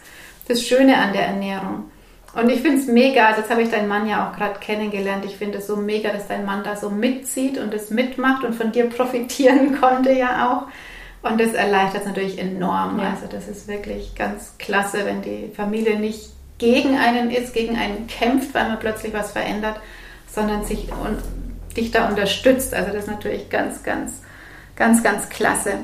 [0.49, 1.91] das Schöne an der Ernährung.
[2.35, 5.25] Und ich finde es mega, also jetzt habe ich deinen Mann ja auch gerade kennengelernt.
[5.25, 8.55] Ich finde es so mega, dass dein Mann da so mitzieht und es mitmacht und
[8.55, 11.29] von dir profitieren konnte ja auch.
[11.29, 12.99] Und das erleichtert es natürlich enorm.
[12.99, 13.11] Ja.
[13.11, 18.07] Also das ist wirklich ganz klasse, wenn die Familie nicht gegen einen ist, gegen einen
[18.07, 19.81] kämpft, weil man plötzlich was verändert,
[20.29, 21.19] sondern sich und
[21.77, 22.75] dich da unterstützt.
[22.75, 24.23] Also das ist natürlich ganz, ganz
[24.81, 25.75] Ganz, ganz klasse.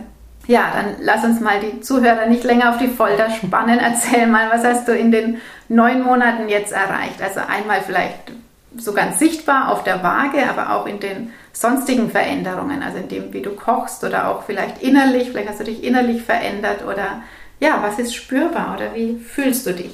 [0.46, 3.78] Ja, dann lass uns mal die Zuhörer nicht länger auf die Folter spannen.
[3.78, 5.36] Erzähl mal, was hast du in den
[5.68, 7.20] neun Monaten jetzt erreicht?
[7.20, 8.32] Also einmal vielleicht
[8.74, 13.34] so ganz sichtbar auf der Waage, aber auch in den sonstigen Veränderungen, also in dem,
[13.34, 17.22] wie du kochst oder auch vielleicht innerlich, vielleicht hast du dich innerlich verändert oder
[17.60, 19.92] ja, was ist spürbar oder wie fühlst du dich?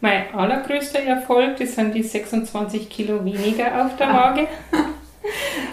[0.00, 4.14] Mein allergrößter Erfolg, das sind die 26 Kilo weniger auf der ah.
[4.14, 4.48] Waage.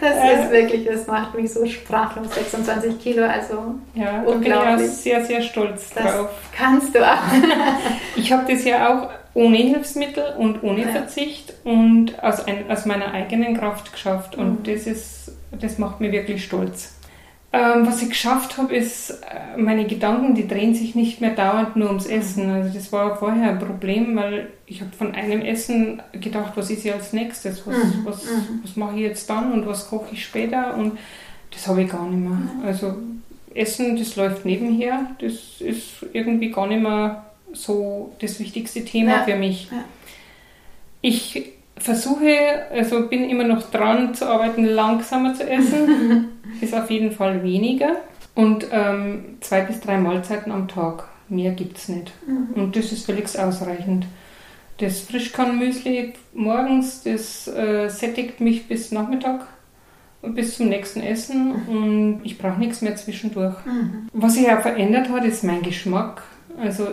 [0.02, 4.50] Das äh, ist wirklich, das macht mich so sprachlos, 26 Kilo, also ja, unglaublich.
[4.50, 6.30] Da bin ich auch sehr, sehr stolz das drauf.
[6.56, 7.18] kannst du auch.
[8.16, 10.88] ich habe das ja auch ohne Hilfsmittel und ohne ja.
[10.90, 14.74] Verzicht und aus, ein, aus meiner eigenen Kraft geschafft und mhm.
[14.74, 16.97] das ist, das macht mich wirklich stolz.
[17.58, 21.76] Ähm, was ich geschafft habe, ist, äh, meine Gedanken, die drehen sich nicht mehr dauernd
[21.76, 22.50] nur ums Essen.
[22.50, 26.84] Also das war vorher ein Problem, weil ich habe von einem Essen gedacht, was ist
[26.84, 28.06] ja als nächstes, was, mhm.
[28.06, 28.60] was, mhm.
[28.62, 30.98] was mache ich jetzt dann und was koche ich später und
[31.52, 32.38] das habe ich gar nicht mehr.
[32.66, 32.96] Also
[33.56, 39.24] Essen, das läuft nebenher, das ist irgendwie gar nicht mehr so das wichtigste Thema ja.
[39.24, 39.70] für mich.
[39.72, 39.84] Ja.
[41.02, 46.30] Ich versuche, also bin immer noch dran zu arbeiten, langsamer zu essen.
[46.62, 47.98] ist auf jeden Fall weniger.
[48.36, 51.08] Und ähm, zwei bis drei Mahlzeiten am Tag.
[51.30, 52.12] Mehr gibt es nicht.
[52.28, 52.62] Mhm.
[52.62, 54.06] Und das ist völlig ausreichend.
[54.78, 59.48] Das Frischkornmüsli morgens, das äh, sättigt mich bis Nachmittag,
[60.22, 63.56] bis zum nächsten Essen und ich brauche nichts mehr zwischendurch.
[63.66, 64.08] Mhm.
[64.14, 66.24] Was sich auch verändert hat, ist mein Geschmack.
[66.60, 66.88] Also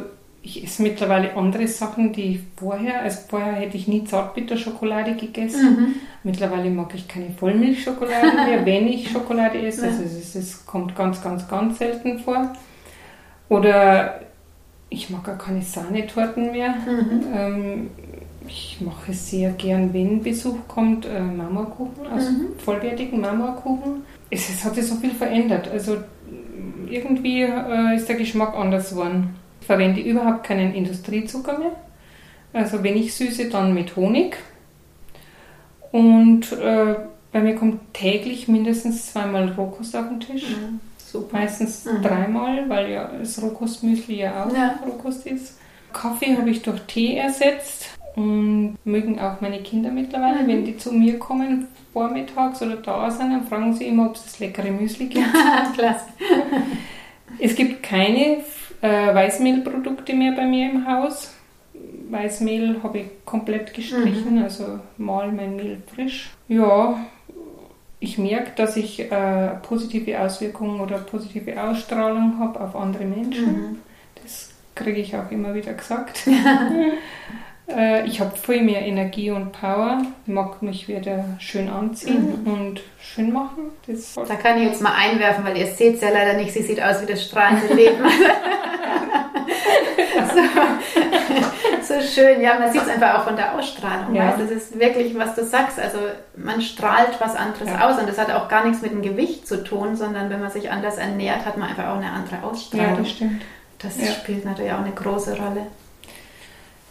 [0.44, 5.70] ich esse mittlerweile andere Sachen, die vorher, also vorher hätte ich nie Zartbitterschokolade gegessen.
[5.70, 5.94] Mhm.
[6.22, 9.86] Mittlerweile mag ich keine Vollmilchschokolade mehr, wenn ich Schokolade esse.
[9.86, 12.52] Also es, es, kommt ganz, ganz, ganz selten vor.
[13.48, 14.20] Oder
[14.90, 16.74] ich mag gar keine Sahnetorten mehr.
[16.74, 17.22] Mhm.
[17.34, 17.90] Ähm,
[18.46, 22.58] ich mache sehr gern, wenn Besuch kommt, äh, Marmorkuchen, also mhm.
[22.58, 24.02] vollwertigen Marmorkuchen.
[24.28, 25.70] Es, es, hat sich so viel verändert.
[25.72, 25.96] Also
[26.86, 29.36] irgendwie äh, ist der Geschmack anders geworden.
[29.64, 31.72] Ich verwende überhaupt keinen Industriezucker mehr.
[32.52, 34.36] Also wenn ich süße, dann mit Honig.
[35.90, 36.96] Und äh,
[37.32, 40.50] bei mir kommt täglich mindestens zweimal Rohkost auf den Tisch.
[40.50, 40.80] Mhm.
[40.98, 41.38] Super.
[41.38, 42.02] Meistens mhm.
[42.02, 44.78] dreimal, weil ja das Rohkostmüsli ja auch ja.
[44.86, 45.58] Rohkost ist.
[45.94, 50.48] Kaffee habe ich durch Tee ersetzt und mögen auch meine Kinder mittlerweile, mhm.
[50.48, 54.24] wenn die zu mir kommen vormittags oder da sind, dann fragen sie immer, ob es
[54.24, 55.24] das leckere Müsli gibt.
[55.74, 56.04] Klasse.
[57.38, 58.42] es gibt keine
[58.84, 61.32] äh, Weißmehlprodukte mehr bei mir im Haus.
[62.10, 64.42] Weißmehl habe ich komplett gestrichen, mhm.
[64.42, 66.30] also mal mein Mehl frisch.
[66.48, 66.98] Ja,
[67.98, 73.46] ich merke, dass ich äh, positive Auswirkungen oder positive Ausstrahlung habe auf andere Menschen.
[73.46, 73.78] Mhm.
[74.22, 76.28] Das kriege ich auch immer wieder gesagt.
[77.68, 82.52] äh, ich habe viel mehr Energie und Power, mag mich wieder schön anziehen mhm.
[82.52, 83.70] und schön machen.
[83.86, 86.52] Das da kann ich jetzt mal einwerfen, weil ihr seht es ja leider nicht.
[86.52, 88.04] Sie sieht aus wie das strahlende Leben.
[90.34, 92.40] so, so, schön.
[92.40, 94.14] Ja, man sieht es einfach auch von der Ausstrahlung.
[94.14, 94.28] Ja.
[94.28, 94.40] Weißt?
[94.40, 95.78] Das ist wirklich, was du sagst.
[95.78, 95.98] Also
[96.36, 97.88] man strahlt was anderes ja.
[97.88, 100.50] aus und das hat auch gar nichts mit dem Gewicht zu tun, sondern wenn man
[100.50, 102.96] sich anders ernährt, hat man einfach auch eine andere Ausstrahlung.
[102.96, 103.42] Ja, das stimmt.
[103.78, 104.06] Das ja.
[104.12, 105.66] spielt natürlich auch eine große Rolle.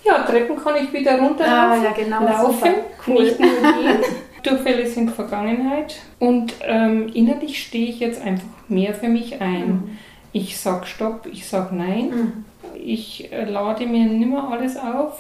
[0.04, 1.50] Ja, Treppen kann ich wieder runterlaufen.
[1.50, 2.24] Ah, ja, genau.
[2.24, 2.74] Laufen,
[3.08, 3.24] cool.
[3.24, 4.04] nicht nur gehen.
[4.44, 5.96] Durchfälle sind Vergangenheit.
[6.20, 9.68] Und ähm, innerlich stehe ich jetzt einfach mehr für mich ein.
[9.68, 9.98] Mhm.
[10.34, 12.10] Ich sage Stopp, ich sage Nein.
[12.10, 12.46] Mhm.
[12.76, 15.20] Ich äh, lade mir nimmer alles auf.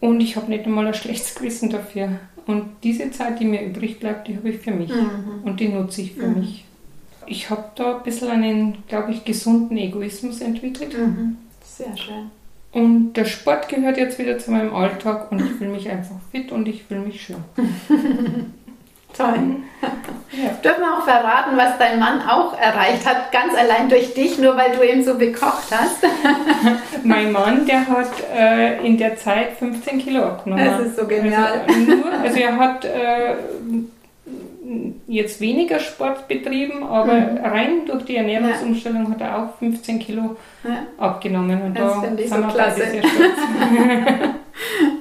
[0.00, 2.08] Und ich habe nicht einmal ein schlechtes Gewissen dafür.
[2.46, 4.90] Und diese Zeit, die mir übrig bleibt, die habe ich für mich.
[4.90, 5.42] Mhm.
[5.44, 6.40] Und die nutze ich für mhm.
[6.40, 6.64] mich.
[7.26, 10.96] Ich habe da ein bisschen einen, glaube ich, gesunden Egoismus entwickelt.
[10.96, 11.36] Mhm.
[11.62, 12.30] Sehr schön.
[12.72, 16.52] Und der Sport gehört jetzt wieder zu meinem Alltag und ich will mich einfach fit
[16.52, 17.36] und ich will mich schön.
[19.12, 19.56] Toll.
[20.32, 20.50] Ja.
[20.62, 24.56] Dürfen wir auch verraten, was dein Mann auch erreicht hat, ganz allein durch dich, nur
[24.56, 26.04] weil du ihm so bekocht hast?
[27.04, 30.64] mein Mann, der hat äh, in der Zeit 15 Kilo abgenommen.
[30.64, 31.62] Das ist so genial.
[31.66, 33.34] Also, nur, also er hat äh,
[35.08, 37.38] jetzt weniger Sport betrieben, aber mhm.
[37.38, 39.10] rein durch die Ernährungsumstellung ja.
[39.10, 40.84] hat er auch 15 Kilo ja.
[40.98, 41.60] abgenommen.
[41.62, 42.82] Und das finde ich so klasse.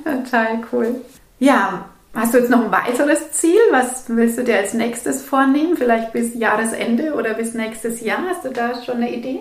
[0.03, 1.01] Total cool.
[1.37, 3.59] Ja, hast du jetzt noch ein weiteres Ziel?
[3.71, 5.77] Was willst du dir als nächstes vornehmen?
[5.77, 8.19] Vielleicht bis Jahresende oder bis nächstes Jahr?
[8.29, 9.39] Hast du da schon eine Idee?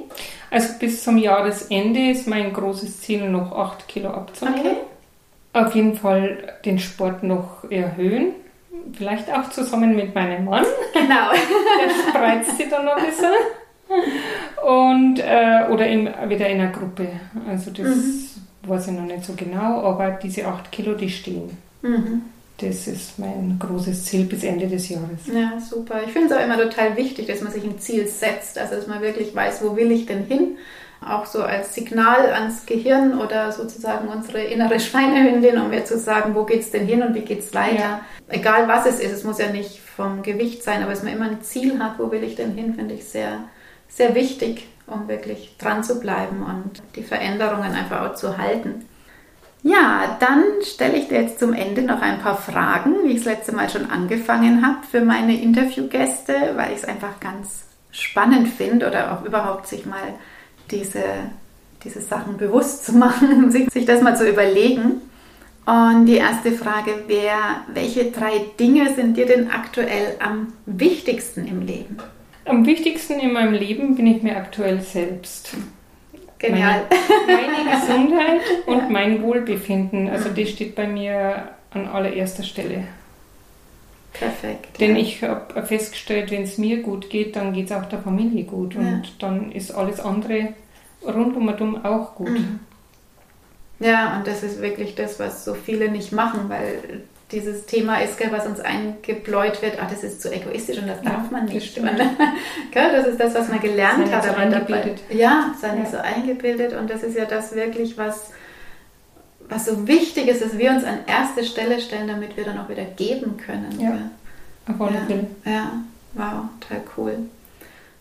[0.51, 4.61] Also bis zum Jahresende ist mein großes Ziel, noch 8 Kilo abzunehmen.
[4.61, 4.77] Okay.
[5.53, 8.35] Auf jeden Fall den Sport noch erhöhen
[8.93, 10.65] vielleicht auch zusammen mit meinem Mann.
[10.93, 11.31] Genau.
[11.33, 13.33] Der spreizt sie dann noch ein bisschen.
[14.67, 17.09] Und, äh, oder in, wieder in einer Gruppe.
[17.49, 18.25] Also das mhm.
[18.67, 21.57] weiß ich noch nicht so genau, aber diese 8 Kilo, die stehen.
[21.83, 22.23] Mhm.
[22.59, 25.27] Das ist mein großes Ziel bis Ende des Jahres.
[25.33, 26.03] Ja, super.
[26.05, 28.89] Ich finde es auch immer total wichtig, dass man sich ein Ziel setzt, also dass
[28.89, 30.59] man wirklich weiß, wo will ich denn hin
[31.01, 36.35] auch so als Signal ans Gehirn oder sozusagen unsere innere Schweinehündin, um mir zu sagen,
[36.35, 37.79] wo geht es denn hin und wie geht es weiter.
[37.79, 38.01] Ja.
[38.29, 41.27] Egal was es ist, es muss ja nicht vom Gewicht sein, aber dass man immer
[41.27, 43.45] ein Ziel hat, wo will ich denn hin, finde ich sehr,
[43.89, 48.85] sehr wichtig, um wirklich dran zu bleiben und die Veränderungen einfach auch zu halten.
[49.63, 53.25] Ja, dann stelle ich dir jetzt zum Ende noch ein paar Fragen, wie ich es
[53.25, 58.87] letzte Mal schon angefangen habe für meine Interviewgäste, weil ich es einfach ganz spannend finde
[58.87, 60.15] oder auch überhaupt sich mal
[60.71, 61.03] diese,
[61.83, 65.03] diese Sachen bewusst zu machen, sich, sich das mal zu überlegen.
[65.67, 71.61] Und die erste Frage wäre, welche drei Dinge sind dir denn aktuell am wichtigsten im
[71.61, 71.99] Leben?
[72.47, 75.51] Am wichtigsten in meinem Leben bin ich mir aktuell selbst.
[76.39, 76.87] Genial.
[77.27, 82.85] Meine, meine Gesundheit und mein Wohlbefinden, also das steht bei mir an allererster Stelle.
[84.13, 84.81] Perfekt.
[84.81, 85.03] Denn ja.
[85.03, 88.75] ich habe festgestellt, wenn es mir gut geht, dann geht es auch der Familie gut
[88.75, 88.81] ja.
[88.81, 90.55] und dann ist alles andere
[91.05, 92.31] rundum auch gut.
[92.31, 92.61] Mhm.
[93.81, 98.19] Ja, und das ist wirklich das, was so viele nicht machen, weil dieses Thema ist,
[98.31, 101.77] was uns eingebläut wird, ah, das ist zu egoistisch und das ja, darf man nicht.
[101.77, 101.99] Das, und,
[102.75, 104.25] das ist das, was man gelernt hat.
[104.25, 105.01] So eingebildet.
[105.09, 108.31] Dabei, ja, sei nicht so eingebildet und das ist ja das wirklich, was
[109.49, 112.69] was so wichtig ist, dass wir uns an erste Stelle stellen, damit wir dann auch
[112.69, 113.81] wieder geben können.
[113.81, 114.11] Ja,
[114.71, 115.27] auf alle Fälle.
[115.45, 115.73] Ja,
[116.15, 117.19] wow, total cool.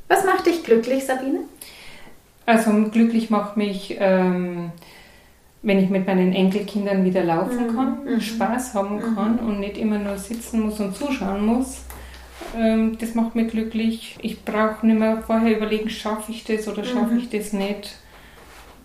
[0.08, 1.40] Was macht dich glücklich, Sabine?
[2.46, 4.72] Also glücklich macht mich, ähm,
[5.62, 7.76] wenn ich mit meinen Enkelkindern wieder laufen mhm.
[7.76, 8.22] kann, mhm.
[8.22, 9.16] Spaß haben mhm.
[9.16, 11.82] kann und nicht immer nur sitzen muss und zuschauen muss.
[12.56, 14.18] Ähm, das macht mich glücklich.
[14.22, 17.20] Ich brauche nicht mehr vorher überlegen, schaffe ich das oder schaffe mhm.
[17.20, 17.98] ich das nicht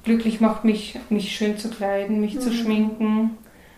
[0.04, 3.36] glücklich macht mich, mich schön zu kleiden, mich zu schminken,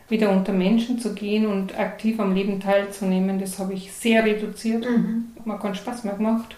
[0.09, 4.85] wieder unter Menschen zu gehen und aktiv am Leben teilzunehmen, das habe ich sehr reduziert.
[4.89, 5.33] Mhm.
[5.45, 6.57] Mir keinen Spaß mehr gemacht.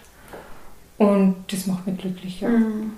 [0.97, 2.49] Und das macht mich glücklich, ja.
[2.49, 2.93] Mhm.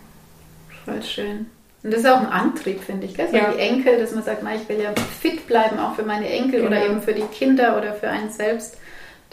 [0.85, 1.47] Voll schön.
[1.81, 3.29] Und das ist auch ein Antrieb, finde ich, gell?
[3.29, 3.51] So ja.
[3.51, 6.61] die Enkel, dass man sagt, na, ich will ja fit bleiben, auch für meine Enkel
[6.61, 6.67] genau.
[6.67, 8.77] oder eben für die Kinder oder für einen selbst.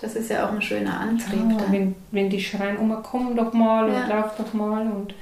[0.00, 1.40] Das ist ja auch ein schöner Antrieb.
[1.50, 4.02] Ja, wenn, wenn die schreien, Oma, komm doch mal ja.
[4.02, 5.14] und lauf doch mal und,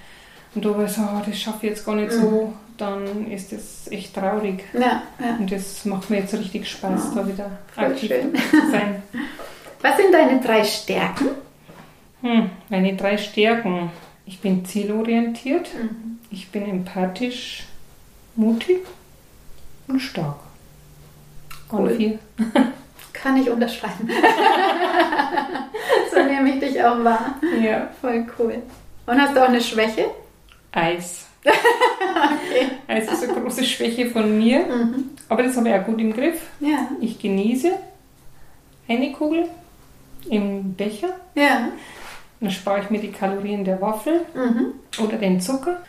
[0.54, 2.20] und du weißt, oh, das schaffe ich jetzt gar nicht mhm.
[2.20, 4.64] so, dann ist das echt traurig.
[4.72, 5.02] Ja.
[5.38, 8.34] Und das macht mir jetzt richtig Spaß, da wieder aktiv schön.
[8.34, 9.02] zu sein.
[9.80, 11.28] Was sind deine drei Stärken?
[12.22, 13.90] Hm, meine drei Stärken.
[14.26, 16.13] Ich bin zielorientiert, mhm.
[16.34, 17.62] Ich bin empathisch,
[18.34, 18.80] mutig
[19.86, 20.40] und stark.
[21.70, 21.90] Cool.
[21.90, 22.18] Und vier.
[23.12, 24.08] Kann ich unterschreiben.
[26.12, 27.36] so nehme ich dich auch wahr.
[27.62, 27.88] Ja.
[28.00, 28.62] Voll cool.
[29.06, 30.06] Und hast du auch eine Schwäche?
[30.72, 31.26] Eis.
[31.44, 32.70] okay.
[32.88, 35.10] Eis ist eine große Schwäche von mir, mhm.
[35.28, 36.42] aber das habe ich auch gut im Griff.
[36.58, 36.88] Ja.
[37.00, 37.70] Ich genieße
[38.88, 39.48] eine Kugel
[40.28, 41.10] im Becher.
[41.36, 41.68] Ja.
[42.40, 44.74] Dann spare ich mir die Kalorien der Waffel mhm.
[45.00, 45.80] oder den Zucker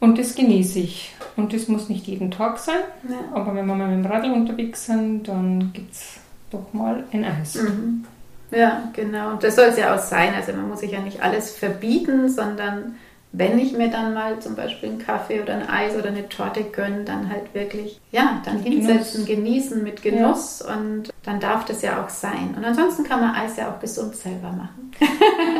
[0.00, 1.14] und das genieße ich.
[1.36, 3.16] Und das muss nicht jeden Tag sein, ja.
[3.32, 6.16] aber wenn wir mal mit dem Radl unterwegs sind, dann gibt es
[6.50, 7.54] doch mal ein Eis.
[7.56, 8.04] Mhm.
[8.50, 9.32] Ja, genau.
[9.32, 10.34] Und das soll es ja auch sein.
[10.34, 12.96] Also man muss sich ja nicht alles verbieten, sondern
[13.32, 16.62] wenn ich mir dann mal zum Beispiel einen Kaffee oder ein Eis oder eine Torte
[16.64, 19.44] gönne, dann halt wirklich, ja, dann hinsetzen, Genuss.
[19.44, 20.74] genießen mit Genuss ja.
[20.74, 22.54] und dann darf das ja auch sein.
[22.56, 24.92] Und ansonsten kann man Eis ja auch gesund selber machen.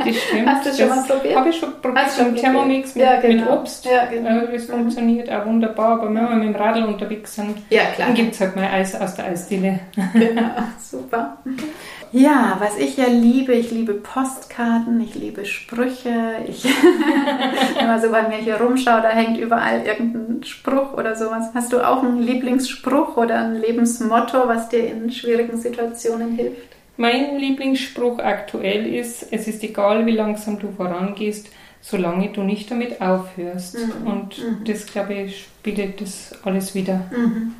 [0.04, 0.48] Das stimmt.
[0.48, 1.36] Hast du das schon mal probiert?
[1.36, 3.42] Habe ich schon probiert, so einen Thermomix mit, ja, genau.
[3.42, 3.84] mit Obst.
[3.84, 4.46] Ja, genau.
[4.46, 4.72] Das mhm.
[4.72, 8.40] funktioniert auch wunderbar, aber wenn wir mit dem Radl unterwegs sind, ja, dann gibt es
[8.40, 9.80] halt mal Eis aus der Eisdiele.
[10.14, 11.38] Genau, super.
[12.12, 16.36] Ja, was ich ja liebe, ich liebe Postkarten, ich liebe Sprüche.
[16.48, 16.64] Ich,
[17.78, 21.50] wenn man so bei mir hier rumschaut, da hängt überall irgendein Spruch oder sowas.
[21.54, 26.76] Hast du auch einen Lieblingsspruch oder ein Lebensmotto, was dir in schwierigen Situationen hilft?
[26.96, 31.48] Mein Lieblingsspruch aktuell ist, es ist egal, wie langsam du vorangehst,
[31.80, 33.76] solange du nicht damit aufhörst.
[33.78, 34.06] Mhm.
[34.06, 34.64] Und mhm.
[34.64, 37.04] das, glaube ich, spiegelt das alles wieder.
[37.10, 37.54] Mhm.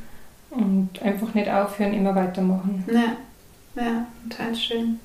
[0.51, 2.85] Und einfach nicht aufhören, immer weitermachen.
[2.91, 3.17] Ja.
[3.79, 5.01] Ja, total schön.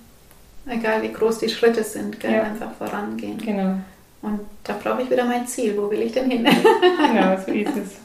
[0.65, 2.33] Egal wie groß die Schritte sind, gell?
[2.33, 2.43] Ja.
[2.43, 3.37] einfach vorangehen.
[3.37, 3.77] Genau.
[4.21, 5.77] Und da brauche ich wieder mein Ziel.
[5.77, 6.45] Wo will ich denn hin?
[6.97, 7.91] genau, so ist es.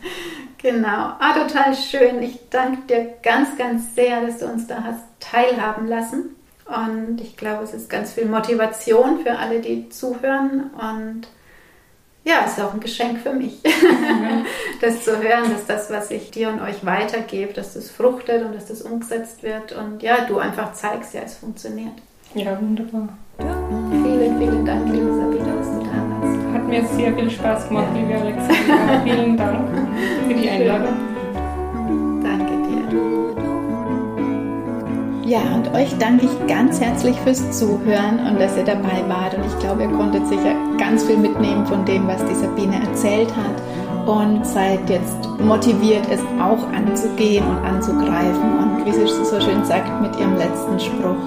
[0.60, 1.12] Genau.
[1.20, 2.20] Ah, total schön.
[2.20, 6.34] Ich danke dir ganz, ganz sehr, dass du uns da hast teilhaben lassen.
[6.66, 10.70] Und ich glaube, es ist ganz viel Motivation für alle, die zuhören.
[10.72, 11.28] Und
[12.24, 14.44] ja, es ist auch ein Geschenk für mich, mhm.
[14.80, 18.54] das zu hören, dass das, was ich dir und euch weitergebe, dass das fruchtet und
[18.54, 21.94] dass das umgesetzt wird und ja, du einfach zeigst, ja, es funktioniert.
[22.34, 23.08] Ja, wunderbar.
[23.38, 26.54] Vielen, vielen Dank, liebe Sabine, dass du da warst.
[26.54, 29.00] Hat mir sehr viel Spaß gemacht, liebe Alexandra.
[29.04, 29.68] vielen Dank
[30.26, 31.18] für die Einladung.
[35.28, 39.34] Ja, und euch danke ich ganz herzlich fürs Zuhören und dass ihr dabei wart.
[39.34, 43.28] Und ich glaube, ihr konntet sicher ganz viel mitnehmen von dem, was die Sabine erzählt
[43.36, 48.58] hat und seid jetzt motiviert, es auch anzugehen und anzugreifen.
[48.58, 51.20] Und wie sie so schön sagt mit ihrem letzten Spruch,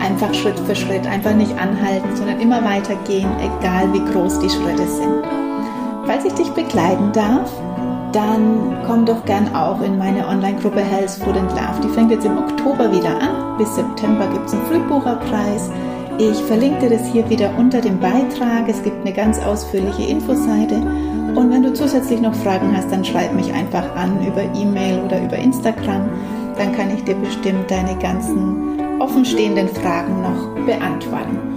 [0.00, 4.88] einfach Schritt für Schritt, einfach nicht anhalten, sondern immer weitergehen, egal wie groß die Schritte
[4.88, 5.22] sind.
[6.04, 7.48] Falls ich dich begleiten darf,
[8.14, 11.80] dann komm doch gern auch in meine Online-Gruppe Health Food and Love.
[11.82, 13.58] Die fängt jetzt im Oktober wieder an.
[13.58, 15.70] Bis September gibt es einen Frühbucherpreis.
[16.18, 18.68] Ich verlinke dir das hier wieder unter dem Beitrag.
[18.68, 20.76] Es gibt eine ganz ausführliche Infoseite.
[21.34, 25.20] Und wenn du zusätzlich noch Fragen hast, dann schreib mich einfach an über E-Mail oder
[25.20, 26.08] über Instagram.
[26.56, 31.53] Dann kann ich dir bestimmt deine ganzen offenstehenden Fragen noch beantworten.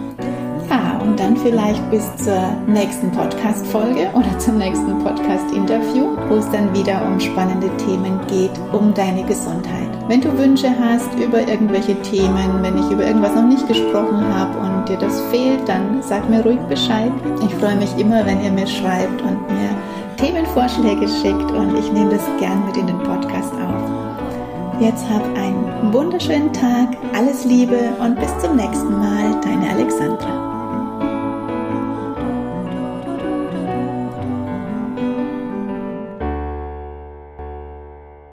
[1.08, 7.02] Und dann vielleicht bis zur nächsten Podcast-Folge oder zum nächsten Podcast-Interview, wo es dann wieder
[7.08, 9.88] um spannende Themen geht, um deine Gesundheit.
[10.10, 14.60] Wenn du Wünsche hast über irgendwelche Themen, wenn ich über irgendwas noch nicht gesprochen habe
[14.60, 17.14] und dir das fehlt, dann sag mir ruhig Bescheid.
[17.48, 19.70] Ich freue mich immer, wenn ihr mir schreibt und mir
[20.18, 24.82] Themenvorschläge schickt und ich nehme das gern mit in den Podcast auf.
[24.82, 30.47] Jetzt hab einen wunderschönen Tag, alles Liebe und bis zum nächsten Mal, deine Alexandra.